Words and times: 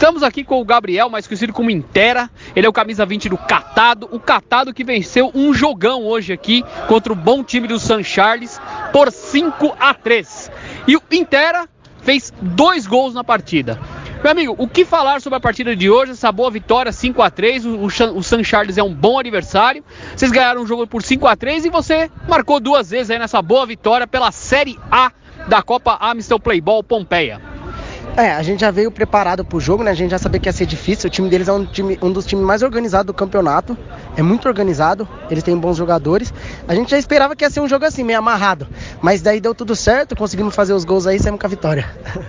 Estamos 0.00 0.22
aqui 0.22 0.42
com 0.42 0.58
o 0.58 0.64
Gabriel, 0.64 1.10
mais 1.10 1.26
conhecido 1.26 1.52
como 1.52 1.70
Intera. 1.70 2.30
Ele 2.56 2.66
é 2.66 2.68
o 2.70 2.72
camisa 2.72 3.04
20 3.04 3.28
do 3.28 3.36
Catado. 3.36 4.08
O 4.10 4.18
Catado 4.18 4.72
que 4.72 4.82
venceu 4.82 5.30
um 5.34 5.52
jogão 5.52 6.06
hoje 6.06 6.32
aqui 6.32 6.64
contra 6.88 7.12
o 7.12 7.14
bom 7.14 7.44
time 7.44 7.68
do 7.68 7.78
San 7.78 8.02
Charles 8.02 8.58
por 8.94 9.12
5 9.12 9.76
a 9.78 9.92
3. 9.92 10.50
E 10.88 10.96
o 10.96 11.02
Intera 11.12 11.68
fez 12.00 12.32
dois 12.40 12.86
gols 12.86 13.12
na 13.12 13.22
partida. 13.22 13.78
Meu 14.22 14.32
amigo, 14.32 14.54
o 14.56 14.66
que 14.66 14.86
falar 14.86 15.20
sobre 15.20 15.36
a 15.36 15.40
partida 15.40 15.76
de 15.76 15.90
hoje? 15.90 16.12
Essa 16.12 16.32
boa 16.32 16.50
vitória 16.50 16.92
5 16.92 17.20
a 17.20 17.30
3 17.30 17.66
o, 17.66 17.84
o 17.84 18.22
San 18.22 18.42
Charles 18.42 18.78
é 18.78 18.82
um 18.82 18.94
bom 18.94 19.18
adversário. 19.18 19.84
Vocês 20.16 20.32
ganharam 20.32 20.62
o 20.62 20.66
jogo 20.66 20.86
por 20.86 21.02
5 21.02 21.26
a 21.26 21.36
3 21.36 21.66
e 21.66 21.68
você 21.68 22.10
marcou 22.26 22.58
duas 22.58 22.88
vezes 22.88 23.10
aí 23.10 23.18
nessa 23.18 23.42
boa 23.42 23.66
vitória 23.66 24.06
pela 24.06 24.32
Série 24.32 24.78
A 24.90 25.12
da 25.46 25.60
Copa 25.60 25.98
Amstel 26.00 26.40
Playball 26.40 26.82
Pompeia. 26.82 27.49
É, 28.16 28.32
a 28.32 28.42
gente 28.42 28.60
já 28.60 28.70
veio 28.70 28.90
preparado 28.90 29.44
pro 29.44 29.60
jogo, 29.60 29.82
né? 29.82 29.90
A 29.90 29.94
gente 29.94 30.10
já 30.10 30.18
sabia 30.18 30.40
que 30.40 30.48
ia 30.48 30.52
ser 30.52 30.66
difícil. 30.66 31.08
O 31.08 31.10
time 31.10 31.28
deles 31.28 31.48
é 31.48 31.52
um, 31.52 31.64
time, 31.64 31.98
um 32.02 32.12
dos 32.12 32.26
times 32.26 32.44
mais 32.44 32.62
organizados 32.62 33.06
do 33.06 33.14
campeonato. 33.14 33.76
É 34.16 34.22
muito 34.22 34.46
organizado, 34.48 35.08
eles 35.30 35.42
têm 35.42 35.56
bons 35.56 35.76
jogadores. 35.76 36.32
A 36.66 36.74
gente 36.74 36.90
já 36.90 36.98
esperava 36.98 37.36
que 37.36 37.44
ia 37.44 37.50
ser 37.50 37.60
um 37.60 37.68
jogo 37.68 37.84
assim, 37.84 38.02
meio 38.02 38.18
amarrado. 38.18 38.66
Mas 39.00 39.22
daí 39.22 39.40
deu 39.40 39.54
tudo 39.54 39.76
certo, 39.76 40.16
conseguimos 40.16 40.54
fazer 40.54 40.72
os 40.72 40.84
gols 40.84 41.06
aí 41.06 41.16
e 41.16 41.20
saímos 41.20 41.40
com 41.40 41.46
a 41.46 41.50
vitória. 41.50 41.88